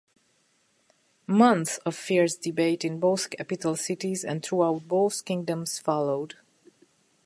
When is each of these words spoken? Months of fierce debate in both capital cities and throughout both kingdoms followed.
Months 1.27 1.77
of 1.85 1.95
fierce 1.95 2.35
debate 2.35 2.83
in 2.83 2.99
both 2.99 3.29
capital 3.29 3.75
cities 3.75 4.25
and 4.25 4.41
throughout 4.43 4.87
both 4.87 5.23
kingdoms 5.25 5.77
followed. 5.77 6.37